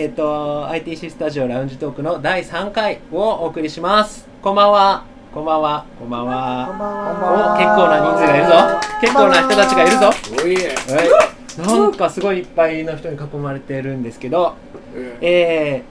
[0.00, 4.26] えっ、と ITC スタジオラウンジトークの第3回をお送りします。
[4.40, 5.04] こんばんは。
[5.30, 5.84] こんばんは。
[5.98, 6.66] こんばんは。
[6.68, 8.52] こんばんおは結構な人数がいるぞ。
[9.02, 10.10] 結構な人たちがいるぞ。
[10.42, 11.82] おい。
[11.82, 14.54] なんかすごいいっぱいの人に囲まれてるんですけど
[15.20, 15.82] え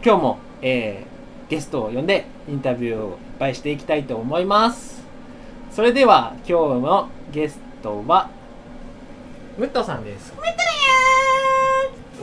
[0.00, 5.04] ー、今日も、えー、ゲストを呼んでインタビューをいっぱいしていきたいと思います。
[5.70, 8.30] それでは今日のゲストは
[9.58, 10.32] ムットさんです。
[10.34, 10.75] ムットわ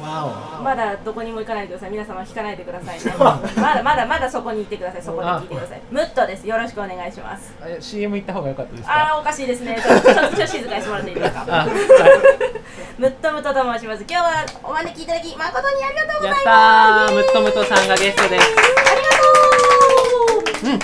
[0.03, 1.91] まだどこにも行かないでください。
[1.91, 3.13] 皆様引かないでくださいね。
[3.17, 5.02] まだまだまだそこに行ってください。
[5.02, 5.81] そこで聞いてください。
[5.89, 6.48] ムットです。
[6.48, 7.53] よろしくお願いします。
[7.80, 9.11] CM 行った方が良かったですか？
[9.11, 9.81] あーおかしいですね。
[9.81, 11.45] ちょっと静かにしてもらっていいですか。
[11.49, 11.66] あ
[12.97, 14.05] ムットムトと申します。
[14.08, 14.31] 今日は
[14.63, 16.45] お招きいただき誠にありがとうございます。
[16.45, 17.16] やったー。
[17.16, 18.47] ムットムトさんがゲストです。
[18.47, 20.70] ありがとう。
[20.70, 20.80] うん。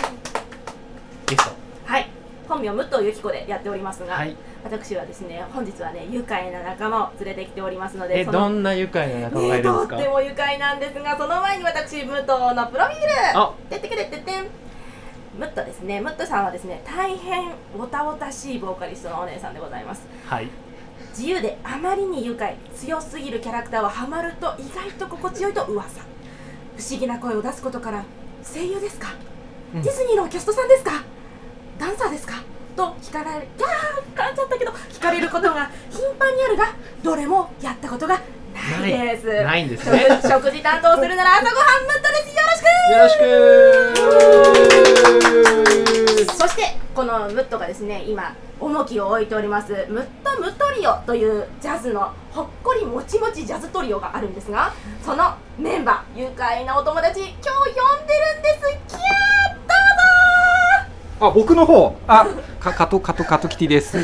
[1.26, 1.52] ゲスト。
[1.86, 2.10] はい。
[2.48, 13.00] 本名武藤由紀子でやっておりますが、はい私はですね本日はね愉快な仲間を連れてきておりますのでえどんな愉快な仲間がいるんですか、ねとっても愉快なんですがその前に私ムットのプロフィー
[13.34, 13.40] ル。
[13.40, 13.54] あ。
[13.70, 14.48] てってけててん。
[15.38, 16.02] ムットですね。
[16.02, 20.06] ムットさんはですね大変おたおたしいボーカリストのお姉さんでございます。
[20.26, 20.50] はい。
[21.18, 26.02] 自由であまりに愉快強すぎるキャラクターはハマると意外と心地よいと噂。
[26.78, 28.04] 不思議な声を出すことから
[28.44, 29.08] 声優ですか、
[29.74, 29.82] うん。
[29.82, 30.92] ディズニーのキャストさんですか？
[31.78, 32.44] ダンサーですか？
[32.80, 38.22] と聞かれるいやー噛んじゃったけど聞かれることが頻繁にあるがどれもやったことが
[38.54, 39.26] ないです。
[39.44, 40.08] ないんですね。
[40.22, 42.36] 食食事担当するなら朝ごはんムットです。
[42.36, 43.24] よろしく。
[43.26, 43.44] よ
[46.24, 46.38] ろしく。
[46.38, 57.52] そしてこのムットがですね今重きを置いておりますムットムトリオというジャズのほっこりもちもちジャズトリオがあるんですがそのメンバー愉快なお友達今日呼
[58.04, 58.60] んでるんです。
[58.88, 59.00] キャー
[59.56, 59.59] ど
[61.20, 61.96] あ僕の方。
[62.08, 62.28] あ
[62.60, 63.98] かカトカトカトキティです。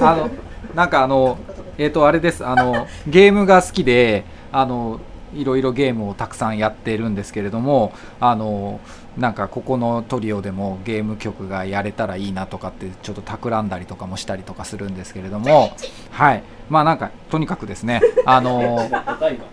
[0.00, 0.30] あの
[0.74, 1.38] なんかあの
[1.78, 2.44] えっ、とあれです。
[2.44, 5.00] あのゲームが好きであの
[5.34, 8.80] いろいろゲームをたくさんやってるんですけれどもあの
[9.16, 15.76] なんかここのトリオでもゲーム曲がやれたらいいなとかってちょっと企んだりとかもしたりとかするんですけれども
[16.10, 16.42] はい。
[16.68, 18.00] まあなんかとにかくですね。
[18.26, 18.88] あの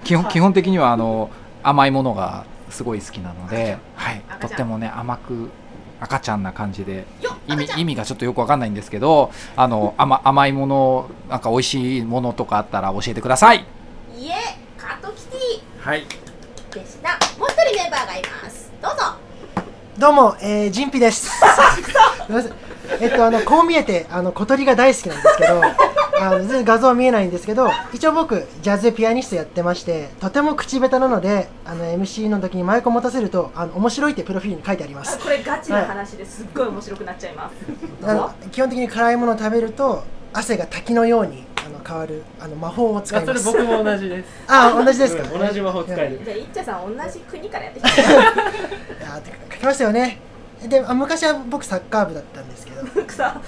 [0.03, 1.29] 基本基本的にはあの
[1.61, 5.49] 甘いものがすごい好きなので、はい、とってもね甘く
[5.99, 7.05] 赤ちゃんな感じで。
[7.21, 13.65] よ意味意味がちょっとよくわかんないんですけどあの甘甘いものなんか美味しいものとかあったら教えてください。
[14.17, 14.33] いえ
[14.77, 15.37] カトキテ
[15.79, 16.05] はい。
[16.71, 17.09] ィでした。
[17.39, 18.71] もう一人メンバーがいます。
[18.81, 19.03] どうぞ。
[19.97, 21.27] どうも、えー、ジンピです。
[21.27, 21.35] す
[22.27, 22.53] みません。
[23.01, 25.61] えっと、あの、こう見えて、あの、小鳥が大好きなんですけど、
[26.21, 35.17] あの、全然画像は見えないんですけど、一応僕、ジャズピアニストやってまして、とても口下手なので、あの、MC の時にマイクを持たせると、あの、面白いってプロフィールに書いてあります。
[35.19, 36.43] これガチな話です。
[36.43, 37.53] っごい面白くなっちゃいます。
[38.01, 40.03] どあうぞの基本的に辛いものを食べると、
[40.33, 43.43] 汗が滝のように、あの、変わる、あの、魔法を使います。
[43.43, 44.25] それ僕も同じです。
[44.47, 50.19] あ、同じですか、う ん同じ魔法使えるじゃあいっちゃさん同じ国からやってきたいやー書きましたよね。
[50.67, 53.05] であ昔は僕サッカー部だったんですけど。
[53.05, 53.41] 草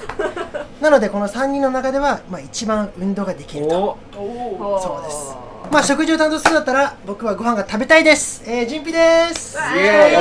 [0.81, 3.97] なのでこの3人の中では、まあ、一番運動ができると。
[4.15, 4.79] お。
[4.81, 5.35] そうです
[5.71, 8.41] まあ食事を担当するんだったら僕はご飯が食べたいです。
[8.49, 9.57] えー、ジンピです。
[9.75, 10.15] イエ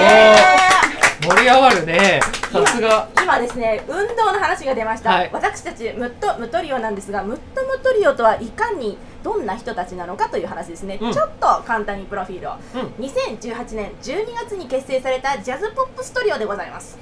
[1.21, 1.27] ーイ。
[1.27, 2.21] 盛り上がるね。
[2.53, 3.09] さすが。
[3.23, 5.31] 今ですね運動の話が出ました、はい。
[5.33, 11.13] 私たちムットムトリオなんですがムットムトリオとはいかにどんな人たちなのかという話ですね、うん。
[11.13, 13.05] ちょっと簡単にプロフィールを、うん。
[13.05, 16.99] 2018年12月に結成されたジャズポップストリオでございます。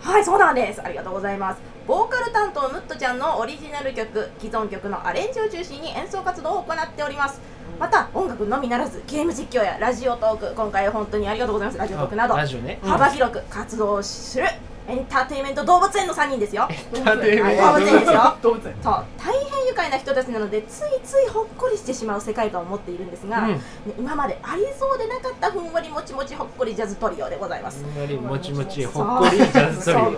[0.00, 0.82] はいそうなんです。
[0.82, 1.72] ありがとうございます。
[1.86, 7.40] ボーカル担当ムットちゃんのオリジナル曲既存曲のアレンジを中心に演奏活動を行っております
[7.78, 11.78] また音楽のみならずゲーム実況やラジオトーク今回本当にありがとうございます。
[11.78, 14.46] ラジオトークなど幅広く活動をする
[14.88, 16.68] エンターテインメント動物園の3人ですよ。
[16.92, 18.36] 動物園ですよ。
[18.42, 18.74] 動物園。
[18.82, 19.04] そう。
[19.16, 23.48] 大変愉快な人たちなのでついついほっこりしてしまう世界観を持っているんですが、うん。
[23.52, 23.60] ね
[23.98, 27.84] 今までありそうでなかったふんわりもちもちほっこりジャズトリオでございます。
[27.84, 30.00] ふんわりもちもちほっこりジャズトリオ。
[30.00, 30.14] なん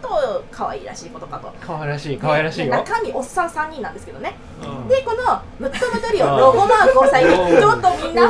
[0.00, 1.52] と可愛らしいことかと。
[1.60, 2.66] 可愛らしい可愛らしいよ。
[2.66, 4.34] で中身おっさん3人なんですけどね。
[4.44, 4.49] うん
[4.88, 8.28] でこのムットムトリオロゴマークを最近おーちょっとみんな。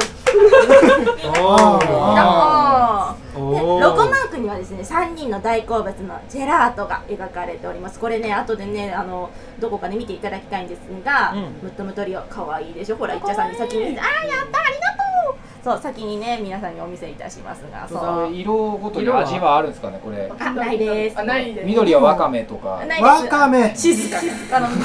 [3.33, 7.99] ロゴマークにはですね3人の大好物のジェラートが描かれております。
[7.99, 11.41] これね後でねあのどこかで見ていただきたいんですが、うん。
[11.63, 12.97] ムットムトリオ可愛いでしょ？
[12.97, 13.85] ほらいっちゃさんに先に。
[13.85, 15.37] あーやったありがとう。
[15.63, 18.33] そう先にね皆さんにお見せいたしますがそう。
[18.33, 20.31] 色ごとに味はあるんですかねこれ。
[20.39, 21.19] あないです。
[21.19, 21.67] あないです。
[21.67, 22.69] 緑はわかめとか。
[22.69, 23.75] わかめ。
[23.77, 24.17] 静か
[24.57, 24.69] あの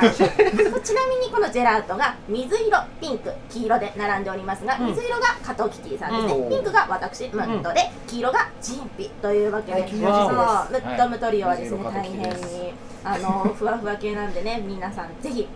[0.00, 0.24] んで静
[0.70, 4.86] かちなみにこのジェラートが水色ピンク黄色で並んでおりますが、うん。
[4.88, 6.50] 水色が加藤キティさんですね、うん。
[6.50, 15.46] ピンクが私ムットで、黄色がジンピというわけで、はいそうわムットムトリオはですね、はい大変にあの ふわふわ系なんでね皆さんぜひ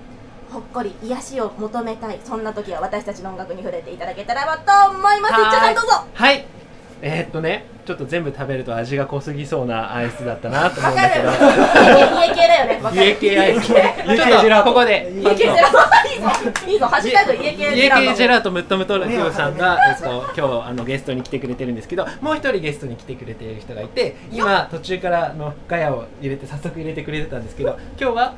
[0.53, 2.21] ほっこり癒しを求めたい。
[2.25, 5.35] そんな時は私たちの音楽に触れていただけたらばと思います。
[5.35, 5.37] い。
[5.37, 5.91] っちゃさんどうぞ。
[6.13, 6.60] はい
[7.03, 11.31] えー、っとねちょっと全部食べると味が濃すぎそうなアイスだったなと思うんだけど。
[11.31, 13.67] 家系だよね家系アイス。
[13.67, 16.29] ちょっとここで家系ジェラートいいぞ
[16.71, 21.01] いいぞハッシュタグ家系ジ家ェラート系ジェラートムットムトルフさんが、えっと、今日あのゲス。
[21.01, 22.81] トに来てくれてるんですけどもう一人ゲス。
[22.81, 28.35] トに来てくれている人がいて今途中からのガヤを入れて早速入れてくれてたんですけど今日は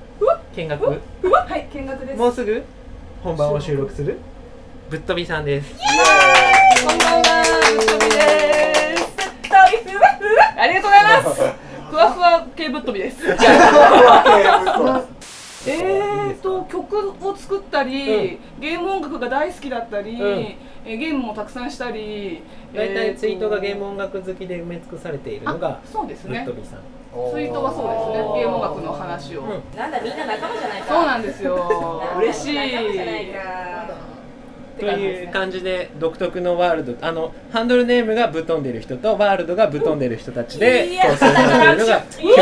[0.56, 0.96] 見学は
[1.56, 2.18] い、見学です。
[2.18, 2.62] もうすぐ
[3.22, 4.18] 本番を収録する
[4.90, 5.74] ぶっ飛びさんです
[6.84, 7.44] こんばんは、
[7.76, 8.20] ぶっ飛びで
[8.96, 9.52] す。
[10.58, 11.40] ありがとうございます。
[11.90, 13.22] ふわふわ系ぶっ飛びです。
[15.64, 22.42] えーと曲を作ったり、ゲーム音楽が大好きだったり、うんえーゲームもたくさんしたり、
[22.74, 26.60] 大体ツイートがゲーム音音楽好きで埋め尽くされているのがそうですねぶっ飛。
[26.62, 26.80] びさん、
[27.32, 28.40] ツイートはそうですね。
[28.40, 29.42] ゲーム音楽の話を。
[29.42, 32.02] うんなんだみんな仲間じゃないかそうなんですよ。
[32.18, 32.56] 嬉しい。
[34.82, 42.34] という感じで独特のワールドあのハンドルネームがぶっ飛んでる人とワールドがぶっ飛んでる人たちで構成されているのが今日の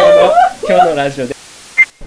[0.69, 1.35] 今日のラジオで。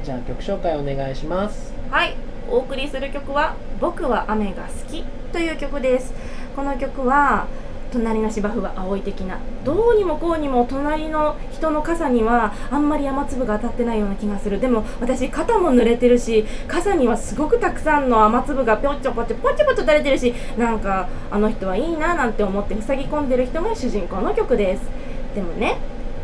[0.04, 1.74] じゃあ曲紹介お願いします。
[1.90, 2.16] はい。
[2.50, 6.14] お送りする曲は「僕は雨が好き」という曲です。
[6.56, 7.48] この曲は
[7.94, 9.38] 隣の芝生は青い的な。
[9.64, 14.60] どうにもこうにも隣の人の傘にはあんまり雨粒が当たってないような気がする。
[14.60, 24.82] でも私肩も濡れてるし傘にはすごくたくさんの雨粒がぴょっちょぽちょぽちょぽちょ垂れてるしなんかあの人はいいななんて思って塞ぎ込んでる人が主人公の曲です。
[25.36, 25.78] でもね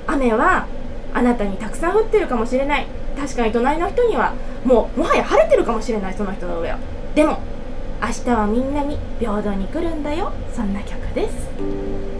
[0.08, 0.66] 雨は
[1.14, 2.88] あなたにたくさん降ってるかもしれない
[3.18, 4.34] 確かに隣の人には
[4.64, 6.80] もうもはや晴れてるかもしれないその人の上は
[7.16, 7.40] でも
[8.02, 10.32] 明日はみんなに平等に来るんだよ。
[10.56, 12.19] そんな曲です。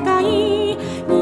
[0.00, 1.17] 界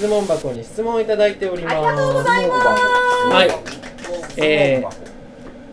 [0.00, 1.76] 質問箱に質問をいただいております。
[1.76, 3.34] ありがとうございます。
[3.34, 3.50] はい。
[4.38, 4.90] えー、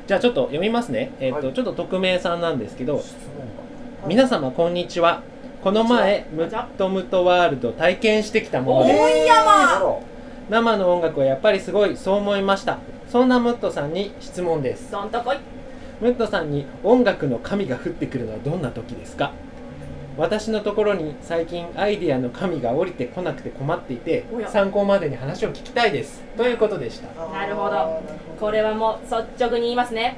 [0.05, 1.13] じゃあちょっと読みますね。
[1.21, 3.01] えっ、とちょっと匿名さんなんですけど
[4.05, 5.23] 皆様こんにちは。
[5.63, 8.99] この前ムットムトワールド体験してきたものです。
[10.49, 12.79] 生の音楽はやっぱりすごいそう思いました。
[13.09, 14.91] そんなムットさんに質問です。
[14.91, 15.37] どんとこい。
[16.01, 19.31] ムットさんに音楽の神が降ってくるのはどんな時ですか？
[20.17, 26.23] 私のところに最近アイディアの神が降りてこなくて困っていて参考までに話を聞きたいです。
[26.35, 27.13] ということでした。
[27.31, 28.01] なるほど。
[28.39, 30.17] これはもう率直に言いますね。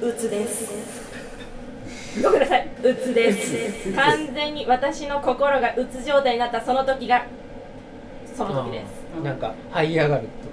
[0.00, 0.72] うつです。
[2.22, 2.68] ごめんなさい。
[2.82, 3.92] うつです。
[3.92, 7.26] 完全に私の心がうつ状態になったその時が
[8.34, 9.22] その時です。
[9.22, 10.43] なんか這い上がる時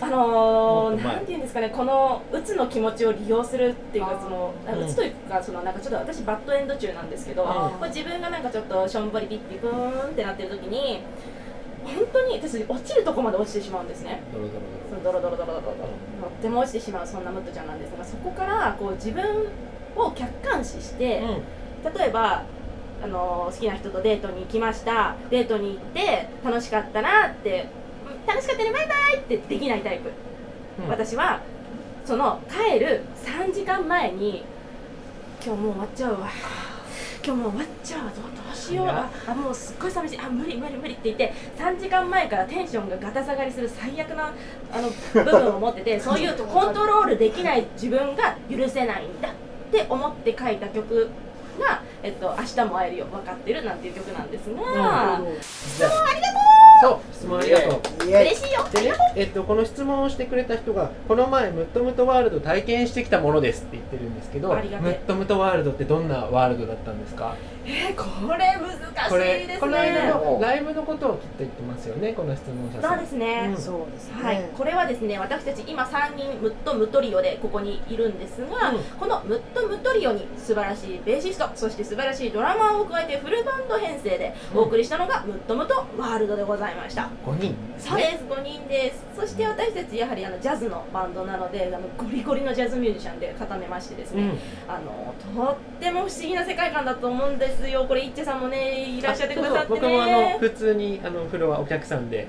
[0.00, 7.78] あのー、なんていうんですかねこのうつの気持ちを利用するっていうかそのうんうつというかそのなんかちょっと私バッドエンド中なんですけどうん。
[7.78, 11.02] これ自分がなんかちょっとしょんぼりピッてグーンってなってる時に
[11.84, 14.22] 本当に私落ちるとこまで落ちてしまうんですね。
[14.32, 15.74] ドロドロそのドロドロドロドロドロ。
[16.22, 17.90] とっても落ちてしまうそんなムットちゃんなんです。
[17.90, 19.22] がそこからこう自分
[19.94, 21.22] を客観視して、
[21.98, 22.44] 例えば
[23.02, 25.16] あの好きな人とデートに行きました。
[25.28, 27.83] デートに行って楽しかったなってうん
[28.26, 30.10] 楽しかったねバイバイってできないタイプ、
[30.82, 30.88] うん。
[30.88, 31.40] 私は
[32.04, 34.44] その帰る3時間前に
[35.44, 36.28] 今日もう終わっちゃうわ。
[37.26, 38.20] 今日もう終わっちゃうわど
[38.52, 38.86] うしよう。
[38.86, 40.18] ああもうすっごい寂しい。
[40.20, 44.30] あ無理無理無理って言って3時間前からテンションがガタ下がりする最悪な
[44.70, 49.32] あの部分を持ってて そういうコントロールできない自分が許せないんだっ
[49.72, 51.08] て思って書いた曲
[51.58, 57.14] が「えっと、明日も会えるよ分かってる」なんていう曲なんですが、質問ありがとうそう。
[57.14, 58.06] 質問ありがとう。
[58.06, 58.64] 嬉しいよ。
[58.72, 64.48] でね、えっと、この質問をしてくれた人がこの前ムットムトワールド体験してきたものですって言ってるんですけど
[64.82, 67.34] ムットムトワールドってどんなワールドだったんですか？
[67.66, 72.90] えーこれ難しこいですれこの間ねのライブのことをきっと言ってますよねこの質問者さん。
[72.92, 73.60] そうですね、うん。
[73.60, 78.78] そうですね、はい、これはですね私たち今3人ムットムトリオでここにいるんですが、うん。
[78.98, 87.08] このムットムトリオに素晴らしいベーシストそして素晴らしいドラマーを加えてフルバンド編成でお送りしたのが、ムットムトワールドでございました。
[87.24, 87.54] 5人。
[87.78, 88.24] そうです。
[88.28, 89.04] 5人です。
[89.16, 94.38] そして私たちやはりあのジャズのバンドなのであのゴリゴリのジャズミュージシャンで固めましてですね、うん。
[94.68, 95.14] あの
[95.46, 97.84] とっても不思議な世界観だと思うんですよ。
[97.86, 99.80] これいっちゃさんもねいらっしゃってくださってね。
[99.80, 102.26] 僕もあの普通にあのフロアお客さんで。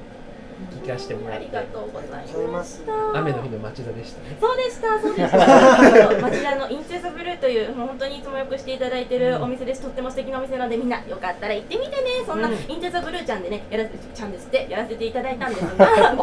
[0.86, 5.38] 聞かせてもらってありがとうございまますした雨の日の町田でしたねそうでした、そうでした。
[6.22, 9.82] 町田のインテザブルーという、もう本当にいつもよくしていただいてるお店です。
[9.82, 11.96] とっても素敵なお店なので、みんなよかったら行ってみてね。
[12.26, 15.88] そんなうんインテザブルーちゃんでね、やらせちゃんですってやらせていただいたんですが、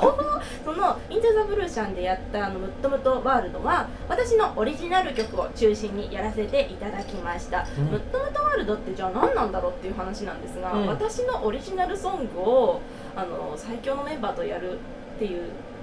[0.64, 7.66] そのインテザブルーちゃんでやったあのムットムトワールドは、私のオリジナル曲を中心にやらせていただきました。
[7.78, 12.81] うんムットムトワールドってじゃあ何なんだろうっていう話なんですが、うん私のオリジナルソングを
[13.16, 15.42] あの最強のメンバーとやるっていう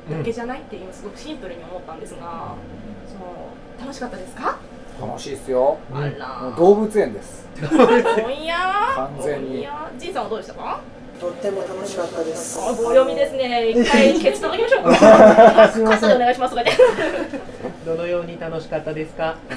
[0.10, 2.56] だけじゃないっていうすごくシンプルに思ったんですが、
[3.08, 4.58] そう楽しかったですか？
[5.00, 6.56] 楽しいですようんあら。
[6.58, 8.56] 動物園ですおんや
[8.96, 9.68] 完全に
[9.98, 10.80] じいさんはどうでしたか？
[11.22, 13.70] とっても楽しかったですあ、棒読みですね。
[13.72, 14.90] 一回ケツ叩きましょうか。
[14.96, 16.56] カすいませんットでお願いします。
[17.86, 19.36] どのように楽しかったですか？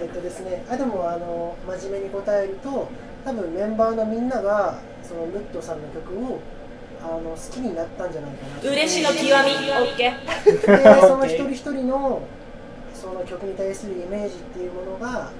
[0.00, 2.88] えっとですね、あでもあの真面目に答えると
[3.24, 4.74] 多分メンバーのみんなが
[5.08, 6.40] そのムットさんの曲を
[7.00, 8.70] あの好きになったんじゃないかな。
[8.70, 9.30] 嬉しの極み。
[9.30, 10.44] オッケー。
[10.44, 12.22] でその一人一人の
[12.92, 15.30] その曲に対するイメージっていうものが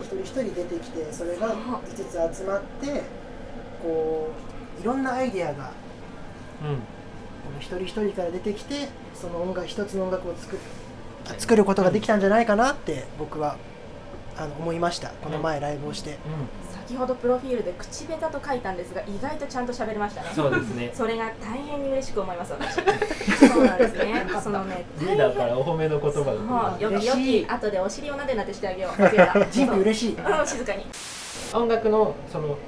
[0.00, 3.02] 一人一人出てきてそれが5つ集まって
[3.82, 4.30] こ
[4.78, 5.70] ういろんなアイデアが
[6.62, 6.76] うん。
[7.44, 10.58] この一人一人から出てきてその音楽一つの音楽を作っ
[11.38, 13.56] 作ることができたんじゃないかなって僕は
[14.36, 15.10] あの思いました。
[15.22, 16.18] この前ライブをして、
[16.86, 20.28] 先ほどプロフィールで口下手と書いたんですが、意外とちゃんと喋れましたね。
[20.34, 22.74] そうですねそれが大変に嬉しく思います私。
[23.48, 24.26] そうなんですね。
[24.42, 29.46] そのね、リーダーからお褒めの言葉もがうよきよ嬉しいき後でお尻をなでなでしてあげよう。
[29.50, 30.84] ジンプ嬉しいうん静かに。
[31.54, 32.58] 音楽のその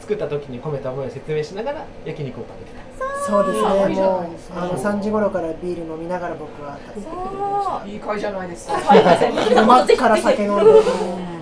[0.00, 2.80] 作った時に込めた思いを説明しながら焼肉を食べてた
[3.26, 7.88] そうですあねもいいじゃないうですかあの3時頃からビール飲みながら僕は食べてそう。
[7.88, 8.74] いい会じゃないですか。
[8.74, 9.44] はいはいはい。
[9.44, 10.70] 昼間から酒飲んで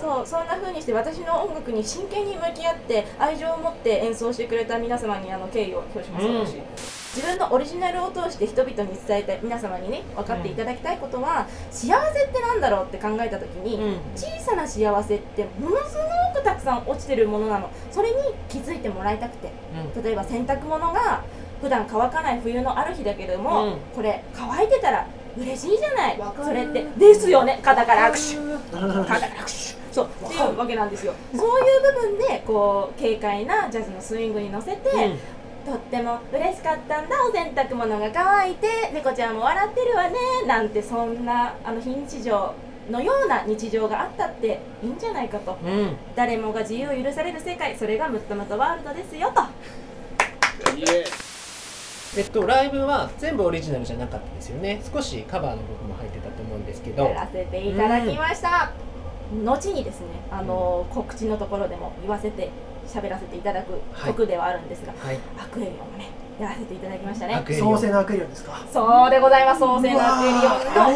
[0.00, 6.46] そうそんな風にして私の音楽に真剣に向き合って愛情を持って演奏してくれた皆様にあの敬意を表します、うん。
[6.46, 6.56] 私。
[7.14, 14.00] 自分のオリジナルを通して人々に伝えたい皆様にね分かっていただきたいことは、幸せってなんだろうって考えた時に、うん。
[14.16, 15.96] 小さな幸せってものす
[16.32, 17.70] ごくたくさん落ちてるものなの。
[17.90, 18.16] それに
[18.48, 19.52] 気づいてもらいたくて。
[20.02, 21.22] 例えば洗濯物が
[21.60, 23.76] 普段乾かない冬のある日だけれども、うん。
[23.94, 26.20] これ乾いてたら嬉しいじゃない。
[26.42, 26.86] それって。
[26.96, 27.60] ですよね。
[27.62, 28.76] 肩から握手。
[28.76, 29.50] 肩から握手。
[29.92, 30.06] そう。
[30.06, 31.14] っていうわけなんですよ。
[31.34, 35.18] そういう部分でこう軽快なジャズのスイングに乗せて、うん。
[35.64, 37.16] とっても嬉しかったんだ。
[37.24, 40.16] お洗濯物が乾いて猫ちゃんも笑ってるわね。
[40.46, 42.52] なんてそんなあの非日常
[42.90, 47.76] のような日常があったっていいんじゃないかと、うん、誰もが自由を許される世界。
[47.76, 49.42] それがムッドムトワールドですよと。
[52.14, 54.82] えっと、ライブは全部オリジナルじゃなかったですよね。
[54.92, 57.04] 少しカバーの僕も入ってたと思うんですけど。
[57.04, 58.70] やらせていただきました、
[59.32, 62.50] うん、後にですねあの、うん、告知のところでも言わせて
[62.86, 67.42] 喋らせていただく曲ではあるんですが、はい、アクエリオンもねやらせていただきましたね。
[67.58, 68.62] 創世のアクエリオンですか？
[68.70, 69.60] そうでございます。
[69.60, 70.42] 創世のアクエリオン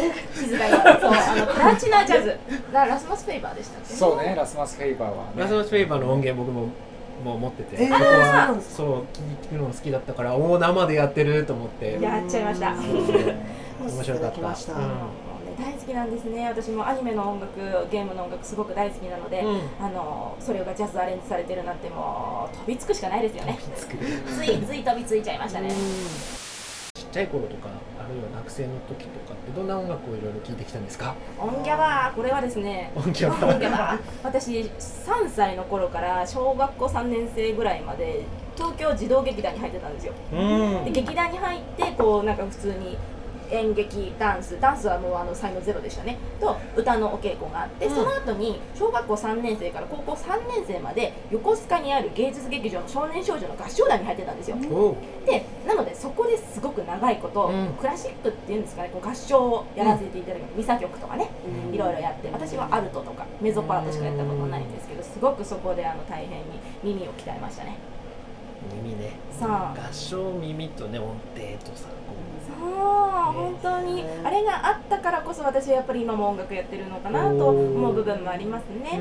[0.03, 2.37] と静かにそうあのプラチナジャズ。
[2.71, 3.93] ララスマス・フェイバーでしたっけ？
[3.93, 6.69] そうねラスマス・フェイバーは、ね、ラスマス・フェイバーの音源僕も
[7.23, 9.05] も持ってて、えー、そこはそう
[9.45, 11.99] 聞くの好きだったからおお生でやってると思って。
[12.01, 12.73] やっちゃいました、
[13.81, 14.41] 面白かった。
[15.57, 16.47] 大好きなんですね。
[16.47, 23.57] 私もアニメの音楽ゲームの音楽すごく大好きなので、うん、あのそれがジャズアレンジされてるなんてもう飛びつくしかないですよね。
[23.65, 25.69] ついつい飛びついちゃいましたね、
[26.93, 27.69] ちっちゃい頃とか
[28.07, 31.13] あるいは学生の時とかってどんな音楽をいろいろ聴いてきたんですか？
[31.37, 33.99] 音ギャバーこれはですね音ギャバー。
[34.23, 38.23] 私3歳の頃から小学校3年生ぐらいまで
[38.55, 40.35] 東京児童劇団に入ってたんですよ、う
[40.81, 42.97] ん、で劇団に入ってこうなんか普通に
[43.51, 46.17] 演劇ダンスダンスはもうあの才能ゼロでしたね。
[46.39, 61.29] と歌のお稽古があって、うん、その後に小学校3年生から高校3年生まで横須賀にある芸術劇場の少年少女の合唱団に入ってたんですよ、うん、でなのでそこですごく長いこと、うん、クラシックっていうんですかねこう合唱をやらせていただく、ミサ曲とかね、
[61.71, 67.77] いろいろやって私はアルトとかメゾパートしかやったことないんですけどすごくそこであの大変に耳を鍛えましたね。
[68.73, 69.11] 耳ね。
[69.31, 69.87] さあ。
[69.89, 71.17] 合唱耳とね音程
[71.63, 71.96] とさ。
[72.57, 74.03] 本当に。
[74.23, 78.99] あれがあったからこそ私はやっぱり今も音楽やってるのかなと思う部分もありますね、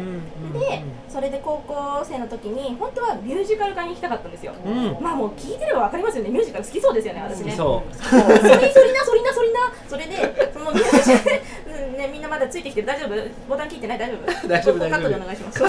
[0.52, 6.30] でそれで高校生の時に本当はミュージカル科に行きたかったんですよ、うん、まあもう聞いてれば分かりますよね。
[6.30, 7.52] ミュージカル好きそうですよね私ね。
[7.52, 7.94] そう。
[7.94, 9.72] そりそりなそりなそりな。
[9.88, 12.86] それでそのミュージカル ね、みんなまだついてきてる。
[12.86, 13.14] 大丈夫？
[13.48, 13.98] ボタン切ってない？
[13.98, 14.26] 大丈夫？
[14.48, 14.98] 大丈夫大丈夫。
[14.98, 15.58] カットでお願いします。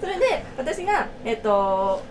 [0.00, 2.02] それで私がえっと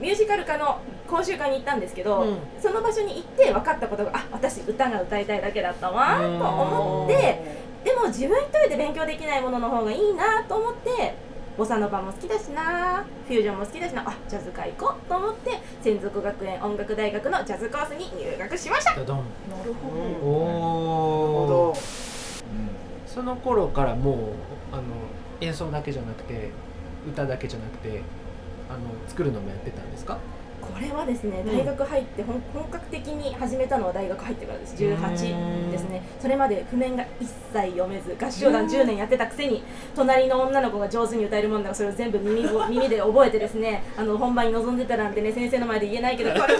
[0.00, 7.42] ミュージカル科の講習会に行ったんですけど、うん、その場所に行って分かったことがあ私歌が歌いたいだけだったわと思って
[7.84, 11.14] でも自分一人で勉強できないものの方がいいなと思って
[11.56, 18.90] ボサノバも好きだしなフュージョンも好きだしなあジャズ科行こうと思って専属学園音楽大学のジャズコースに入学しました。
[18.90, 19.04] なる
[19.80, 21.74] ほど、
[23.06, 24.16] その頃からもう
[24.72, 24.82] あの
[25.40, 26.50] 演奏だけじゃなくて
[27.08, 28.02] 歌だけじゃなくて
[28.68, 30.18] あの作るのもやってたんですか？
[30.72, 34.74] これはですね大学入って本格的に始めたのは大学入ってからです。
[34.76, 36.02] 18ですね。
[36.20, 39.62] それまで譜面が一切読めず合唱団10年やってたくせに
[39.94, 46.58] 隣の女の子が上手に歌えるもんだからそれを全部耳 耳で覚えてですねあの本番に臨んでたなんてね先生の前で言えないけどこれ 先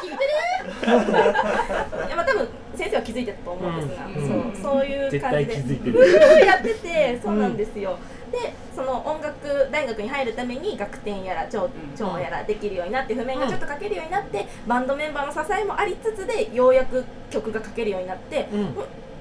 [0.00, 2.06] 生聞いてる？
[2.06, 6.46] い やまあ多分先生は気づいてたと思うんですが、うん、そうそういう感じで。
[6.46, 7.92] やっててそうなんですよ。
[8.16, 18.60] うんでその音楽大学に入るために楽天やら長長やらできるようになって譜面がちょっと書けるようになって、バンドメンバーの支えもありつつでようやく曲が書けるようになって、うん、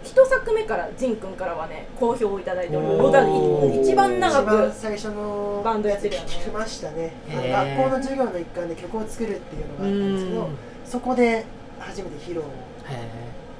[0.04, 3.82] 1作目から仁君からはね好評をいただいております。
[3.82, 7.13] 一番長く最初のバンドやってるよね聞きましたね。
[7.28, 10.50] 学校の授業の一環で曲を作るっていうのがあったんですけど
[10.86, 11.45] そこで
[11.80, 12.41] 初めて披露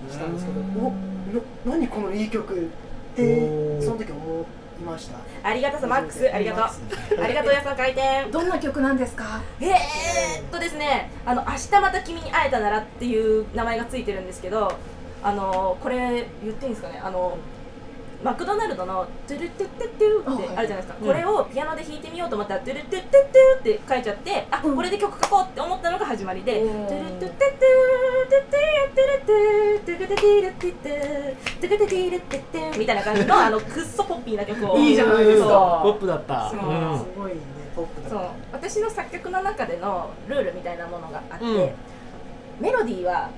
[0.09, 0.91] したんですけどお
[1.67, 2.59] な何このいい曲っ
[3.15, 4.61] てその時思って。
[4.82, 5.17] いました。
[5.48, 6.34] ありがとうマックス。
[6.34, 7.24] ありがとう。
[7.24, 9.41] ありがとう屋さん開店どんな曲なんですか？
[9.60, 14.78] えー、っとですねあの明日また君に会えたならっていう名前がついてるんですけど
[15.24, 17.00] あのこれ言っていいんですかね？
[17.04, 17.61] あの、うん
[18.23, 19.89] マクドナルドの「トゥルトゥトゥ
[20.23, 27.49] トゥ」ってあるじゃないですか、これをピアノで弾いてみようと思ったら「トゥルトゥトゥトゥ」って書いちゃってあこれで曲書こうって思ったのが始まりで「トゥルトゥトゥトゥ
[28.29, 29.41] トゥトゥトゥトゥ
[29.81, 31.19] トゥトゥトゥトゥトゥトゥ
[31.62, 36.55] トゥトゥトゥトゥ」みたいな感じのあのクッソポッピーな曲をいいじゃないですかポップだったす
[37.17, 37.38] ごいね
[37.75, 38.19] ポップそう
[38.51, 41.73] 私の作曲の中でのルールみたいなものがあって、
[42.60, 43.29] メロディーは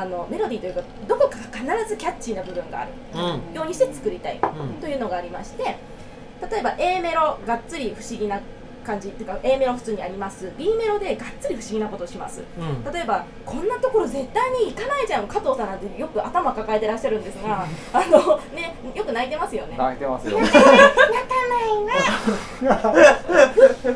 [0.00, 2.92] あのメロディーというかどこか必ずキャッチーな部分がある。
[3.14, 3.54] うん。
[3.54, 4.74] ようにして作りたいうん。
[4.80, 8.40] というのがありまして例えば A メロがっつり不思議な
[8.84, 10.52] 感じっていうか A メロ普通にあります。
[10.58, 12.42] B メロでがっつり不思議なことをします。
[12.58, 12.92] うん。
[12.92, 19.76] 例えばこんなところ絶対に行かないじゃん加藤さんなんてよく頭抱えてらっしゃるんですがあのねよく泣いてますよね。
[19.76, 20.38] 泣いてますよ。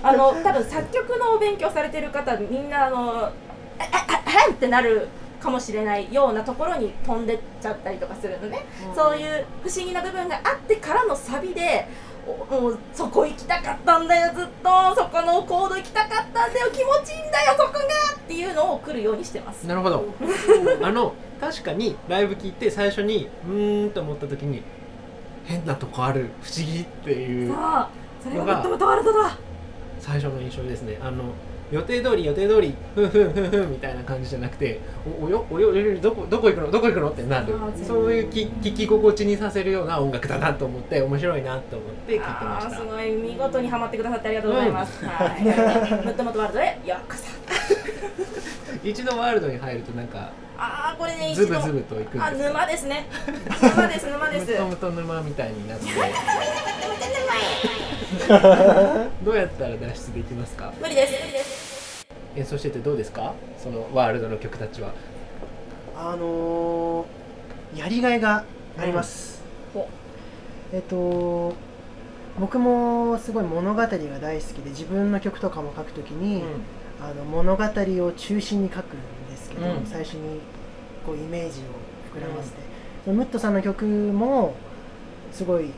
[0.03, 3.33] あの多分作曲のお勉強されてる方みんなあのああ
[3.83, 5.09] ああってなる
[5.41, 11.89] かもしれないようなところに飛んでっちゃったりとかするのね、そういう不思議な部分があってからのサビで
[12.27, 14.95] おもうそこ行きたかったんだよずっと。
[14.95, 19.67] そこのコード行きたかったんだよ気持ちいいんだよそこがっていうのを来るようにしてます。
[19.67, 20.05] なるほど。
[20.83, 24.63] あの確かにライブ聞いて最初にうーんと思った時に
[25.45, 27.91] 変なとこある不思議っていうさあ
[28.23, 29.39] それがもっともっとワールドだ。
[29.99, 30.99] 最初の印象ですね。
[31.03, 31.25] あの
[31.71, 34.81] 予定通り予定通りふんふんふんふんみたいな感じじゃなくて
[35.21, 36.71] おおよおよどこどこ行くの？
[36.71, 37.11] どこ行くの？
[37.11, 37.55] ってなる。
[37.87, 42.77] そういうき聞き心地にさせるような音楽だなと思って面白いなと思って聞いてました。
[42.77, 46.05] すごい見事にハマってくださってありがとうございます、はい。
[46.07, 47.25] もっともっとワールドへようこそ。
[48.83, 53.07] 一度ワールドに入るとなんかああこれねズブズブと行くあ沼ですね。
[53.63, 54.51] 沼です沼です。
[54.51, 55.87] ムトムト沼みたいになって
[59.25, 60.73] どうやったら脱出できますか？
[60.81, 61.13] 無理です。
[61.21, 62.07] 無理です
[62.37, 63.35] 演奏しててどうですか？
[63.59, 64.93] そのワールドの曲たちは。
[65.97, 68.45] あのーやりがいが
[68.77, 69.41] あります、
[69.73, 69.89] ほ
[70.73, 71.55] えっと
[72.39, 76.43] 僕もすごい物語が大好きで自分の曲とかも書くときに、
[77.01, 79.87] あの物語を中心に書くんですけど、うん。
[79.87, 80.41] 最初に
[81.07, 82.57] こうイメージを膨らませて、
[83.05, 84.55] そのムットさんの曲も
[85.31, 85.71] すごい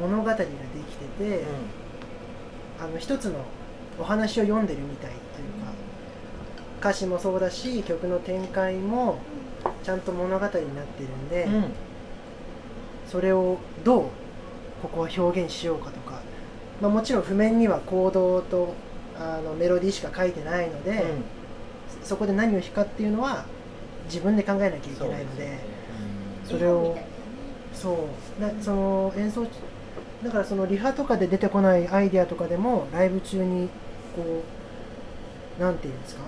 [0.00, 1.44] 物語ができてて、
[2.80, 3.44] あの一つの
[4.00, 5.18] お話を読んでるみたいという
[5.64, 5.72] か
[6.80, 9.18] 歌詞もそうだし曲の展開も
[9.84, 11.64] ちゃんと物語になってるんで、うん。
[13.06, 14.04] それをどう
[14.80, 16.22] ここは表現しようかとか、
[16.80, 18.74] まあ、もちろん譜面にはコードと
[19.18, 21.04] あのメロディーしか書いてないので、
[22.02, 23.44] そこで何を弾くかっていうのは
[24.06, 25.58] 自分で考えなきゃいけないので
[26.44, 26.96] それを
[27.74, 28.42] そう。
[28.42, 29.46] なその演奏
[30.24, 33.68] だからそのリハとかで出てこないアイデアとかでもライブ中に
[34.14, 34.42] こ
[35.58, 36.22] うなんていうんですか？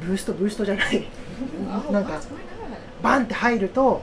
[0.00, 1.04] ブーストブーストじゃない。
[1.90, 2.20] なんか
[3.02, 4.02] バンって入ると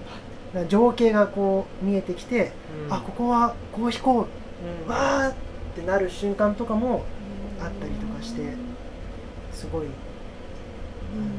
[0.70, 2.52] 情景がこう見えてきて、
[2.88, 2.94] うん。
[2.94, 4.86] あここはこう弾こう。
[4.86, 4.88] ん。
[4.88, 5.34] うわーっ
[5.76, 7.04] てなる瞬間とかも
[7.60, 8.54] あったりとかして
[9.52, 9.92] すごい、うん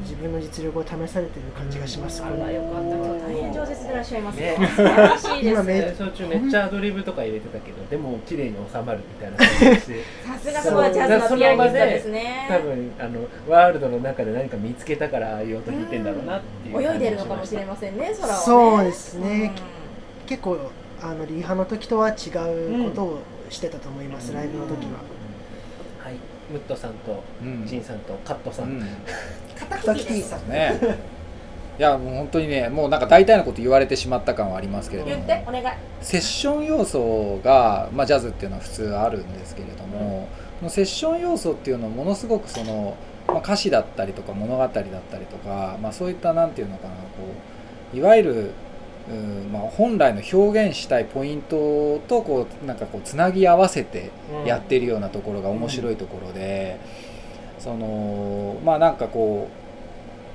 [0.01, 2.95] 自分の実力を試されてる感じがします、あこのらよかった。
[2.95, 4.39] 今日大変上手でいらっしゃいます。
[4.39, 4.67] よ、ね。
[4.67, 5.47] 素晴らしいです。
[5.49, 10.03] 今め演奏中めっちゃアドリブとか入れてたけどでも綺麗に収まるみたいな感じがして。
[10.25, 12.45] さすがすごいジャズのピアニストですね。
[12.47, 18.43] 多分あのワールドの中で何か見つけたからああいう音弾いてんだろうなっていう泳いでるのかもしれませんね空はね。
[18.45, 19.53] そうですね。
[20.25, 20.57] う結構
[21.01, 24.99] あのリハの時とは違うことをしてたと思います、ライブの時は、
[26.03, 27.65] はいムットさんとうん。
[27.65, 28.79] ジンさんとカットさん、
[30.23, 30.47] さん。
[30.49, 30.79] ね
[31.79, 35.15] いやもう本当にねもうなんか大体のこと言われてしまった感はありますけれども。
[35.15, 35.65] 言ってお願い。
[36.01, 40.27] セッション要素が、まあ、ジャズっていうのは普通あるんですけれども、
[40.59, 42.95] このセッション要素っていうのはものすごくその、
[43.27, 44.89] まあ、歌詞だったりとか物語だったり
[45.25, 46.99] とか、まあ、そういったなんていうのかなこ
[47.93, 48.51] ういわゆる
[49.09, 54.11] うんまあ、本来の表現したいポイントとこうなんかこうつなぎ合わせて
[54.45, 56.79] やってるようなところが面白いところで、
[57.59, 59.49] そのまあなんかこ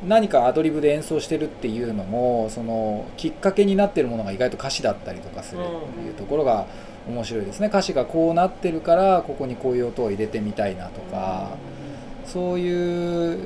[0.05, 6.67] う何かアドリブで演奏してるっていうのもそのきっかけになってるものが意外と歌詞だったりとかするっていうところが
[7.09, 7.69] 面白いですね。
[7.69, 11.57] 歌詞がこうなってるからここにこういう音を入れてみたいなとか
[12.27, 13.39] そういう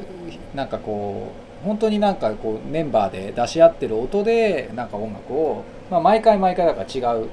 [0.54, 7.28] なんかこう本当になんかこうメンバーで出し合ってる音でなんか音楽を、まあ、毎回毎回だから違う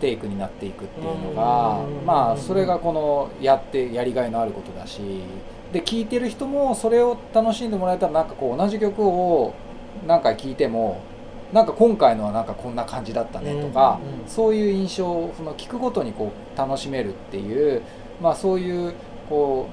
[0.00, 2.06] テイクになっていくっていうのがうん。
[2.06, 5.00] まあそれがこのやってやりがいのあることだし
[5.72, 9.54] で聴いてる人もそれを楽しんでもらえたらなんかこう同じ曲を
[10.06, 11.00] 何回聴いても
[11.52, 17.82] なんか今回のはなんかこんな感じだったねとか、そういう印象をその聞くごとにこう楽しめるっていう、
[18.20, 18.94] まあ、そういう
[19.28, 19.68] こ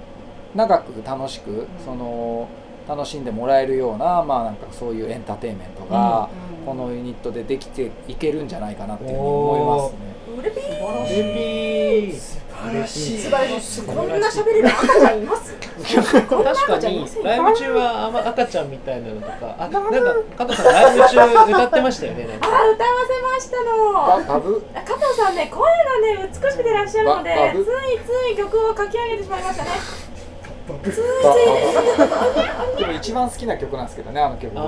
[0.53, 2.47] う長く楽しくその
[2.87, 10.11] 楽しんでもらえるような,、まあ、なんかそういうエンターテインメントがうんこのユニットでできていけるんじゃないかなっていうふうに思いますね。
[12.13, 13.17] 素晴らしい。
[13.17, 13.81] 素晴らしい。
[13.81, 15.55] こんな喋れる赤ちゃんいます？
[15.81, 19.89] 確かにライブ中はあま赤ちゃんみたいなのとかあなんか
[20.37, 22.47] 加藤さんライブ中歌ってましたよねなんか。
[22.47, 23.73] あー歌わせましたの。
[24.85, 29.69] 加藤さんね声がね美しくていらっしゃるのでついつい曲を書き上げてしまいましたね
[30.83, 31.01] ついつい
[32.77, 34.53] でも一番好きな曲なんですけどねあの曲。
[34.53, 34.61] 僕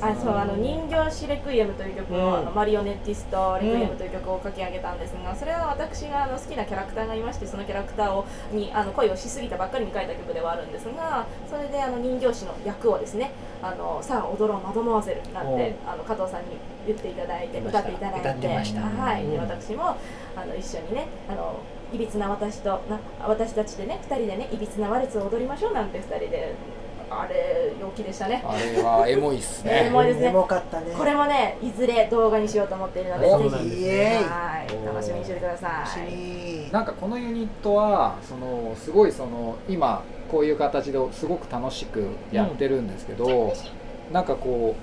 [0.00, 2.38] あそうあの人形師レクイエムという曲を、うん。
[2.38, 16.56] あのマリオネッティストレクイエムという曲を書き上げたんですが、それは私があの好きなキャラクターがいましてそのキャラクターをにあの恋をしすぎたばっかりに書いた曲ではあるんですがそれであの人形師の役をですねあのさあ踊ろうマドモアゼルなんてあの加藤さんに
[16.86, 18.80] 言っていただいて歌っていただいて歌ってました。
[18.80, 19.96] はい、でうん私も
[20.36, 21.60] あの一緒にねあの
[21.92, 26.54] いびつな私とな私たちでね2人でねいびつなワルツを踊りましょうなんて2人で。
[27.12, 28.40] あれ陽気でしたね。
[28.46, 30.28] あれはエモいっす エねモいですね。
[30.28, 30.94] エモかったね。
[30.96, 34.86] これもねいずれ動画にしようと思っているのでおぜひそうなんですイエーイはい。
[34.86, 35.68] 楽しみにしててくださ
[36.08, 36.72] い。
[36.72, 43.52] なんかこのユニットはそのすごいその今こういう形ですごく楽しくやってるんですけど、
[44.12, 44.76] なんかこ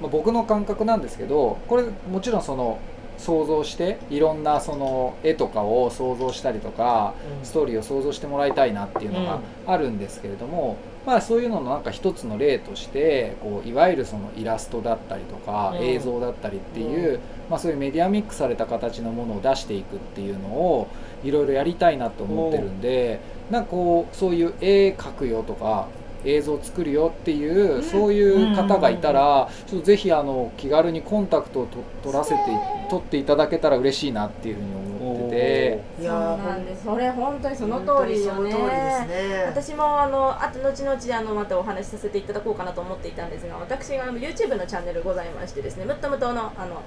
[0.00, 2.78] う、まあ、僕の感覚なんですけどこれもちろんその
[3.18, 15.84] 想像していろんなその絵とかを想像したりとかストーリーを想像してもらいたいなっていうのがあるんですけれども、まあそういうののなんか一つの例としてこういわゆるそのイラストだったりとかうん。
[15.84, 20.88] 映像だったりっていう、まあ、そういうメディアミックスされた形のものを出していくっていうのを
[21.22, 25.88] いろいろやりたいなと思ってるんでなんかこうそういう絵描くよとか
[26.24, 32.40] 映像作るよっていう、そういう方がいたら、ちょっとぜひあの気軽にコンタクトをと取らせて
[32.88, 35.80] 取っていただけたら嬉しいなっていうふうに思ってて。
[36.00, 39.44] そうなんですそれ本当にその通りよねね。
[39.46, 46.82] 私もあのあと後々あのまたお話しさせていただこうかなと思っていたんですが私があの YouTube のチャンネルございましてですねむっとむとのあの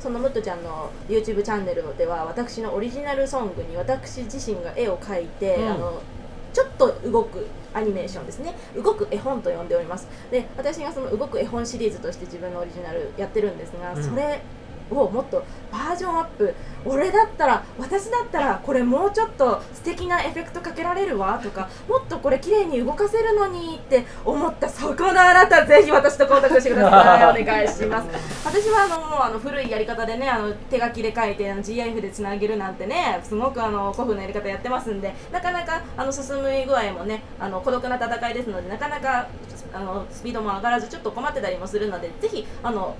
[0.00, 5.70] そのムットちゃんの YouTube チャンネルでは私のオリジナルソングに私自身が絵を描いて、うん。
[5.70, 6.02] あの
[6.52, 8.54] ちょっと動くアニメーションですね。
[8.74, 10.08] 動く絵本と呼んでおります。
[10.30, 14.04] で私がその動く絵本シリーズとして自分のオリジナルやってるんですが、うん。
[14.04, 14.44] それ
[14.90, 16.54] をもっとバージョンアップ。
[16.84, 24.68] 俺だったら私だったらこれもうちょっと素敵なエフェクトかけられるわとかもっとこれ綺麗に動かせるのにって思った。
[24.68, 27.42] そこのあなたぜひ私とコンタクトしてください。
[27.42, 28.08] お願いします。
[28.44, 39.26] 私はあのもうあの古いやり方でねあの手書きで書いてあの GIF でつなげるなんてねすごくあの古風なやり方やってますんでなかなかあの進み具合もねあの孤独な戦いですのでなかなか
[39.72, 42.96] あのスピードも上がらずちょっと困ってたりもするのでぜひあの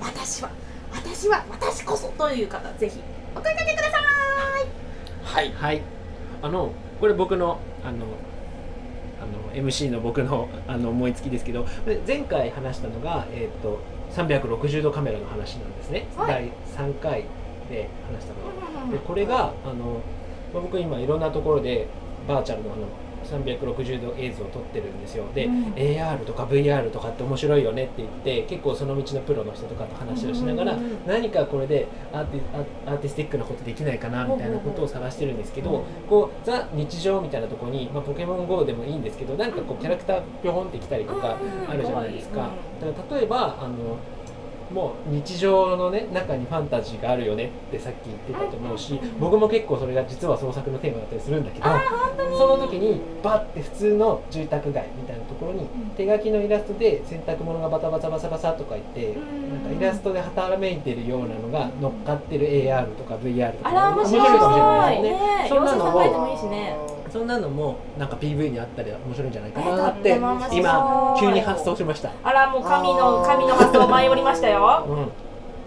[0.00, 0.50] 私は
[0.92, 3.00] 私は私こそという方ぜひ
[3.34, 4.02] お声かけください。
[5.24, 5.52] はい。
[5.52, 5.82] はい。
[6.42, 8.06] あのこれ僕のあの
[9.20, 9.26] あ
[9.56, 11.66] の MC の僕のあの思いつきですけど
[12.06, 16.52] 前回話したのが、えー、と360度カメラの話なんですね、はい。
[16.76, 17.24] 第3回
[17.70, 18.92] で話したのが。
[18.92, 20.02] でこれがあの、
[20.52, 21.88] まあ僕今いろんなところで
[22.28, 22.86] バーチャルのあの
[23.24, 25.24] 360度映像を撮ってるんですよ。
[25.34, 25.64] で、うん。
[25.74, 43.96] AR とか VR とかって面白いよねって言って結構その道のプロの人とかと話をしながら、何かこれでアーティアーアーティスティックなことできないかなみたいなことを探してるんですけど、こうザ日常みたいなところに、まあ、ポケモン GO でもいいんですけどなんかこうキャラクターピョホンって来たりとかあるじゃないですか、だから例えばあの
[44.72, 51.66] もう日常のね中にファンタジーがあるよねってさっき言ってたと思うし僕も結構それが実は創作のテーマだったりするんだけど
[52.38, 72.10] その時にバッて普通の住宅街みたいなところに手書きのイラストで洗濯物がバタバタバサバサとか言ってなんかイラストではたらめいてるようなのが乗っかってる AR とか VR とあらか面白いかもしれないですねねそんなの妖そんなのもなんか PV にあったり面白いんじゃないかなっえて今急に発想しました。
[72.24, 74.86] あらもう神の神の発想舞い降りましたよ。
[74.88, 75.08] うん、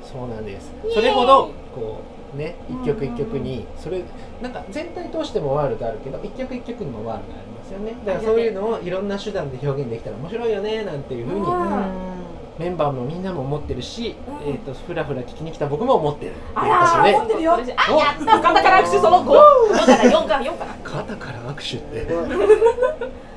[0.03, 0.73] そうなんです。
[0.91, 1.99] それほどこ
[2.33, 4.01] うね一曲一曲にそれ
[4.41, 7.93] なんか全体通してもワールドあるけど一曲一曲にもワールドありますよね。
[8.03, 11.45] だからそういうのをいろんな手段で表現できたら面白いよねなんていうふうに
[12.57, 14.49] メンバーもみんなも思ってるし、うん。
[14.49, 16.33] えっ、とふらふら聞きに来た僕も思ってる。
[16.53, 17.53] あらことで持ってるよ。
[17.53, 18.39] あやった。
[18.39, 20.75] 肩から握手その5 5かな4か4かな。
[20.83, 22.13] 肩から握手って。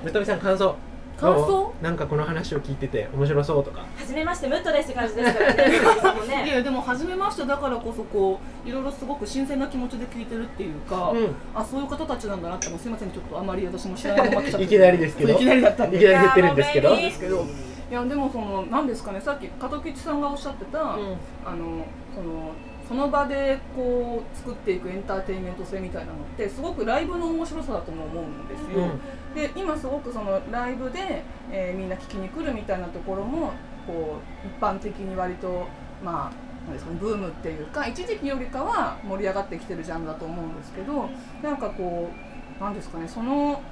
[0.04, 0.76] むとみさん感想。
[1.18, 1.74] 感想？
[1.82, 3.84] なんかこの話を聞いてて面白そうとか。
[3.96, 5.78] 初めましてムットですって感じですからね。
[6.00, 11.34] さんもいねやでも初めましてだからこそこういろいろすごく新鮮な気持ちで聞いてるっていうか、うん。
[11.56, 15.32] あそういう方たちなんだなってもうすいませんちょっとあまり私も知らないままいきなりですけど。
[15.32, 15.96] いきなりだったんで。
[15.96, 16.96] いきなり言ってるんですけど。
[16.96, 17.44] ですけど
[17.90, 22.52] いやでもその何ですかねさっき加藤吉さんがおっしゃってた、あのその
[22.86, 28.90] その場でこう作っていくエンターテインメント性みたいなのってすごくライブの面白さだとも思うんですよ、
[29.34, 33.52] で今すごくそのライブで、えーみんな聞きに来るみたいなところも
[33.86, 35.66] こう一般的に割と
[36.02, 41.08] まあなんですかね、ブームっていうか一時期よりかは盛り上がってきてるジャンルだと思うんですけど
[41.42, 42.10] なんかこ
[42.58, 43.62] うなんですかねその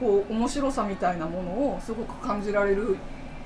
[0.00, 2.96] こう面白さみたいなものをすごく感じられる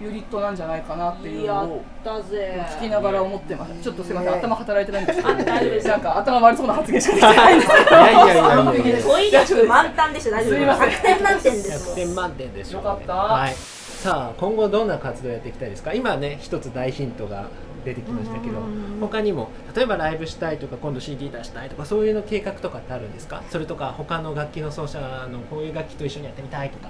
[0.00, 3.80] ユニットなんじゃないかなっていうのを聞きながら思ってます。
[3.82, 4.38] ちょっとすみません、ね。
[4.38, 5.28] 頭働いてないんですけど。
[5.28, 5.88] あ大丈夫です。
[5.88, 7.90] なんか頭悪そうな発言しかできてないんですけど。
[7.90, 9.06] いやいやいやいやいや。
[9.06, 10.88] 語彙力満タンでした大丈夫すいません。
[10.90, 11.90] 100点満点です。
[11.90, 13.14] 100点満点でしょう、よかった。
[13.14, 15.94] はい、さあ今後どんな活動やっていきたいですか？
[15.94, 17.46] 今ね一つ大ヒントが
[17.84, 18.56] 出てきましたけど
[19.00, 23.42] 他にも例えばライブしたいとか今度 CD 出したいとかそういうの計画とかってあるんですか？
[23.50, 24.98] それとか他の楽器の奏者
[25.30, 26.88] のこういう楽器と一緒にやってみたいとか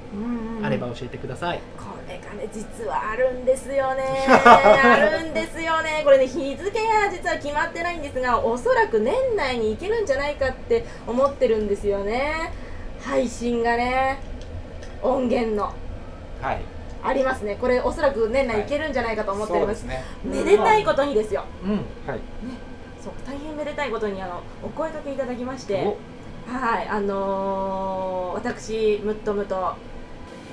[0.63, 4.05] あれば教えてください、これがね実はあるんですよね。
[4.29, 6.03] あるんですよね。
[6.05, 12.53] これね日付が実は決まってないんですがおそらく年内に行けるんじゃないかって思ってるんですよね。
[13.03, 14.19] 配信がね。
[15.03, 15.73] 音源の
[16.41, 16.61] はい
[17.05, 17.57] ありますね。
[17.61, 18.65] これおそらく年内い。
[18.65, 20.05] けるんじゃないかと思っております、そうですね。
[20.25, 21.45] めでたいことにですよ。
[21.63, 21.71] うん。
[22.07, 22.21] はい
[23.03, 25.85] そう大変めでたいことにあのお声かけいただきまして。
[25.85, 25.99] お。
[26.51, 26.89] はい。
[26.89, 29.75] あのー、私ムットムと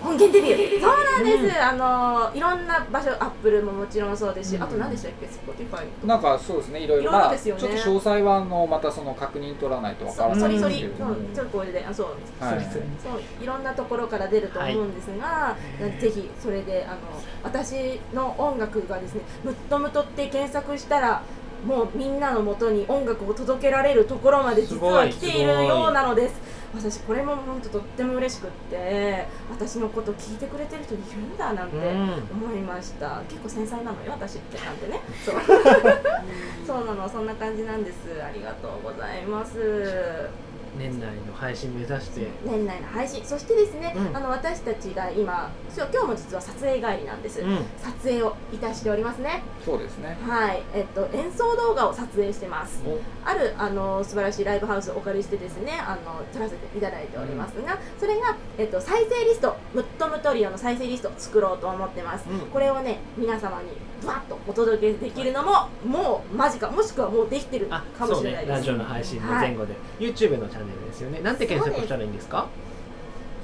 [0.03, 0.81] 音源デビュー。
[0.81, 4.63] そうなんです、あのー、いろんな場所アップルももちろんそうですし、うん。
[4.63, 7.03] あと何でしたっけ？Spotify となんかそうですねいろいろ。
[7.03, 7.61] いろいろまあですよね。
[7.61, 12.07] ちょっと詳細はあのまたその確認取らないとわからそないんですそりそりそうけれどもちょっとこれであそう。
[12.43, 12.69] はい。
[12.71, 15.55] そういろんなところから出ると思うんですが、
[15.99, 16.97] ぜひそれであの
[17.43, 21.21] 私の音楽がですね「ムットムト」って検索したら
[21.65, 26.61] もうみんなのもとに音楽を届けられるところまで実は来ているようなのです。
[26.73, 32.11] 私これも本当とっても嬉しくって私のこと聞いてくれてる人いるんだなんてうん。
[32.31, 33.21] 思いました。
[33.27, 35.01] 結構繊細なのよ私ってなんてね。
[35.25, 35.35] そう。
[36.65, 37.97] そうなのそんな感じなんです。
[38.23, 40.29] ありがとうございます
[40.77, 42.27] 年内の配信目指して。
[42.45, 43.23] 年内の配信。
[43.25, 44.17] そしてですね、うん。
[44.17, 47.65] あの私たちが今今日も実は撮影帰りなんです、うん。
[47.77, 49.43] 撮影をいたしておりますね。
[49.65, 50.17] そうですね。
[50.27, 50.63] はい。
[50.73, 52.81] えっと演奏動画を撮影してます。
[52.85, 52.99] お。
[53.27, 62.39] あるあの素晴らしいライブハウスをお借りしてですねあの撮らせていただいておりますが、それが、えっと、再生リストムットムトリオの再生リストを作ろうと思ってます、うん。
[62.47, 63.69] これをね皆様に
[64.01, 68.49] ぶわっとお届けできるのももう間近もしくはもうできてるあかもしれないです。
[68.49, 71.19] ねラジオの配信の前後で、YouTube のチャンネルですよね。
[71.21, 72.47] なんて検索したらいいんですか？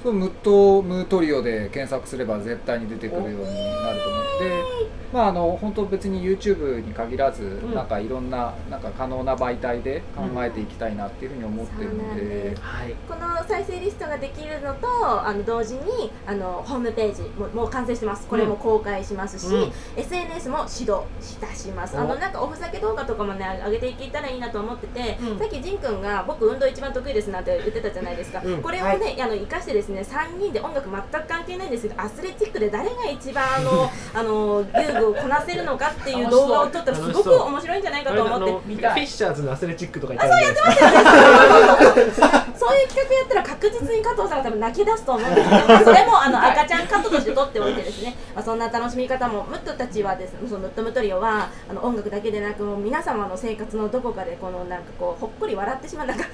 [0.02, 7.74] そうムットムートリオで検索すれば絶対に出てくるようになると思ってまああの本当別に YouTube に限らず、ん。
[7.74, 12.16] なんかいろんななんか可能な媒体で考えていきたいなっていうふうに思ってるのそうなん。
[12.16, 12.94] ではい。
[13.08, 14.88] この再生リストができるのと
[15.26, 18.26] あの同時にあのホームページももう完成してます。
[18.26, 19.72] これも公開しますし、うん。
[19.96, 21.96] SNS も指導いたします。
[21.96, 25.38] あのおなんかおふざけ動画とかもね上げていけたらいいなと思ってて、うん。
[25.38, 28.62] さっき仁くんが僕運動一番得意ですなんて言ってたじゃないですか、うん。
[28.62, 36.28] これをね、あの生かしてですね3人で音楽全く関係ないんですけどアスレチックで誰が一番あのあの遊 具をこなせるのかっていう。
[36.30, 56.24] 動画を撮ったらすごく面白いんじゃないかと思ってフ見たいィッシャーズのアスレチックとか言ったらいいんじゃないですかそういう企画やったら確実に加藤さんが多分泣き出すと思うんですけど、まあそれもあの赤ちゃんカットとして撮っておいてですね、 まあ、そんな楽しみ方もムットたちはですねそのムットムトリオはあの音楽だけでなくもう皆様の生活のどこかでこのなんかこうほっこり笑ってしまうなんか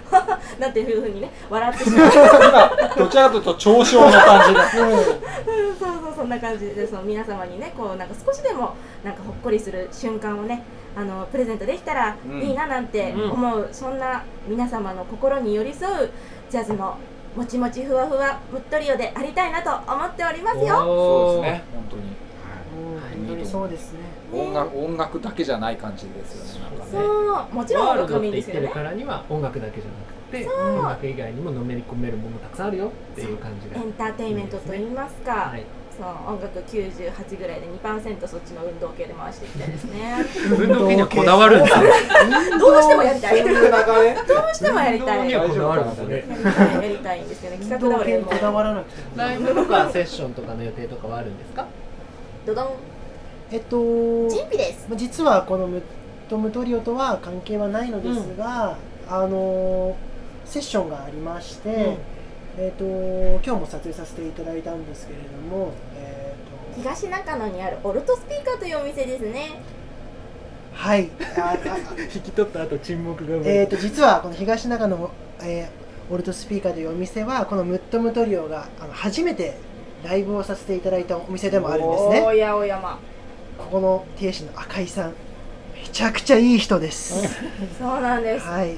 [0.59, 2.09] なんていうふうにね笑ってしまう
[2.97, 5.74] どちらかというと嘲笑の感じでうん。
[5.74, 8.53] そうそうそんな感じでその皆様にねこうなんか少しでも
[9.05, 10.62] なんかほっこりする瞬間をね
[10.96, 12.40] あのプレゼントできたらうん。
[12.40, 16.11] いいななんて思う、そんな皆様の心に寄り添う
[16.50, 16.96] ジャズの
[17.36, 20.76] もちもちふわふわムットリオでありたいなと思っておりますよ。
[20.76, 21.64] そうですね。
[21.74, 22.14] 本当に、うん
[23.26, 23.98] 本当にそうですね。
[24.32, 26.84] 音楽音楽だけじゃない感じですよねね。
[26.92, 26.98] そ
[27.50, 28.61] うもちろん音楽ワールドってもいいんですよね。
[28.61, 28.84] 言ってる。
[28.84, 30.78] からには音楽だけじゃなくてそう。
[30.78, 35.64] 音楽以外にものめり込めるものたくさんあるよっていう感じがエンターテインメントと言いますか、はい
[35.97, 40.16] そう音楽98ぐらいで2%そっちの運動系で回していきたいですね。
[40.51, 41.86] 運動系にはこだわるんですね
[42.59, 43.45] どうしてもやりたい。
[43.45, 43.55] どう
[44.55, 45.30] してもやりたい。
[45.30, 47.59] や運動にはこだわるんですねりたいやりたいんですよね。
[47.59, 51.66] 企画倒れも運動系にこだわらなくてもライブとかセッションとかの予定とかはあるんですか？
[52.47, 52.68] ドドン
[53.53, 53.76] えっと
[54.28, 54.86] 準備です。
[54.88, 55.82] まあ実はこのムッ
[56.28, 58.76] トムトリオとは関係はないのですが、
[59.09, 59.97] あの
[60.45, 61.99] セッションがありまして、ん
[62.59, 62.84] えっと
[63.44, 69.61] 今日も撮影させていただいたんですけれども、えっと東中野にあるオルトスピーカーというお店ですね。
[70.72, 75.11] はいああ 引き取った後沈黙がえれー、と実はこの東中野、
[75.42, 79.57] えーオルトスピーカーというお店はこのムットムトリオがあの初めて
[80.05, 82.98] ライブをさせていただいたお店でもあるんですおねやおやま。
[83.57, 85.14] ここの亭主の赤井さん
[85.74, 87.26] めちゃくちゃいい人です
[87.78, 88.46] そうなんです。
[88.46, 88.76] はい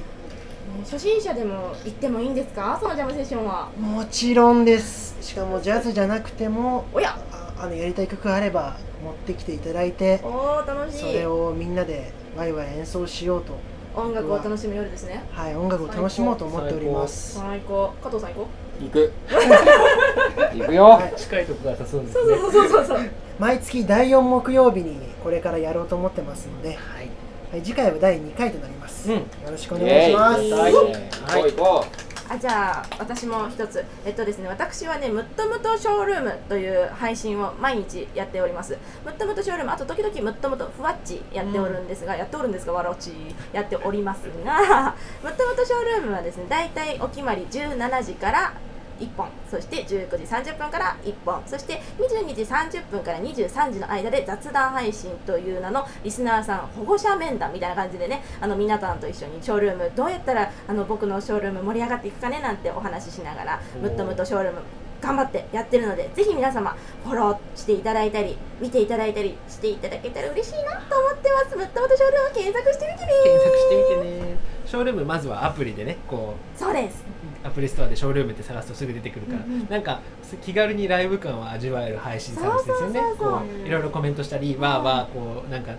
[0.83, 2.77] 初心者でも行ってもいいんですか？
[2.81, 3.69] そのジャムセッションは。
[3.79, 11.25] もちろんですしかもジャズじゃなくてもおやああのやりたい曲があれば持ってきていただいておー楽しいそれ。
[11.27, 13.53] をみんなでワイワイ演奏しようと
[13.99, 15.23] 音楽を楽しむ夜ですね。
[15.31, 17.93] はい音楽を楽しもうと思っております最高。
[18.03, 18.47] 加藤さん行こ
[18.79, 19.11] 行く
[20.53, 22.13] 行くよ、はい近いとこから誘うんでう。
[22.13, 23.09] すねそうそうそうそうそう。
[23.39, 27.06] 毎月第4木曜日にこれからやろうと思ってますので、はい
[27.51, 29.17] はい、次回は第2回となります、うん。
[29.19, 32.07] よろしくお願いします、はい。
[32.29, 33.85] あじゃあ私も一つ。
[34.05, 38.77] えっとですね私はねムットムトショールームという配信を毎日やっております。
[39.05, 43.13] ムットムトショールームあと時々ムットムトふわっちやっておるんですが、やっておるんですがわらおち
[43.53, 48.53] やっておりますが ムットムトショールームはですねだいたいお決まり17時から
[48.99, 64.61] 1本そして19時30分から1本そして22時30分から23時の間で雑談配信という名のリスナーさん保護者面談みたいな感じでねあの皆さんと一緒にショールームどうやったらあの僕のショールーム盛り上がっていくかねなんてお話ししながらムットムットショールーム
[65.01, 71.55] 頑張ってやってるのでぜひ皆様フォローしていただいたり見ていただいたりしていただけたら嬉しいなと思ってます。
[71.55, 73.11] ムットムトショールーム検索してみてね。
[73.23, 74.37] 検索してみてね。
[74.65, 77.05] ショールームまずはアプリでねこそうです。
[77.16, 79.69] うアプリストアでショールームって探すとすぐ出てくるから、うんうん。
[79.69, 80.01] なんか
[80.43, 85.73] 気軽にライブ感を味わえる配信サービスですよねこういろいろコメントしたりわーわーこうなんか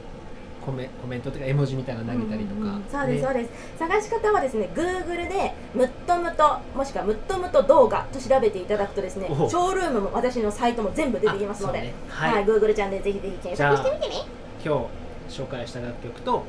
[0.65, 3.27] コメコメントとか絵文字みたいなの投げたりとか、そうです、ね。
[3.27, 3.51] そうです。
[3.79, 14.15] 探し方はですね Google でムットムトもしくはムットムト動画と調べていただくとですねシおョールームも私のサイトも全部出てきますので、ねはい、はい Google チャンネルぜひぜひ検索してみてね。
[14.63, 14.89] 今
[15.29, 16.43] 日紹介した楽曲とあ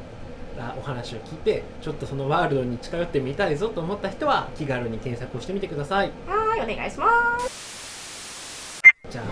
[0.78, 6.12] お話を聞いてちょっとそのワールドに近寄ってみたいぞと思った人は気軽に検索をしてみてください。
[6.28, 7.08] はいお願いしま
[7.40, 8.82] す。
[9.10, 9.26] じゃあ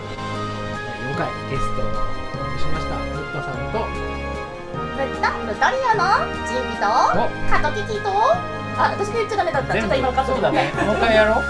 [0.96, 2.96] 第4回ゲストをお呼びしました。
[2.96, 3.94] ムットさんとム
[5.02, 6.02] ットムトリオの
[6.46, 6.82] ジンビと
[7.50, 9.74] カトキキとあ私が言っちゃダメだった。
[9.74, 10.72] ちょっと今カットそうだね。
[10.86, 11.44] もう一回やろう。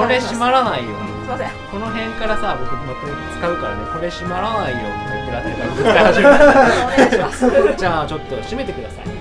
[0.00, 3.06] これ閉まらないよすいませんこの辺からさ僕また
[3.38, 5.92] 使うからねこれ閉まらないよとか言ってるあたりから使い。
[6.04, 9.06] 始めたお願いしますじゃあちょっと閉めてください。
[9.06, 9.12] は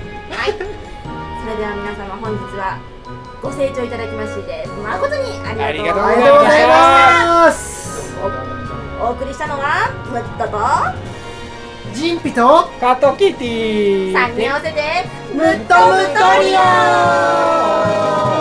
[0.48, 0.54] い。
[0.54, 2.78] それでは皆様本日は
[3.42, 5.22] ご清聴いただきまして誠に
[5.62, 7.56] ありがとうございまし
[8.14, 8.20] た。
[9.02, 10.60] お送りしたのはムットと
[11.96, 14.14] ジンピとカトキティ。
[14.14, 16.54] 三人合わせてムットムトリ
[18.36, 18.39] オ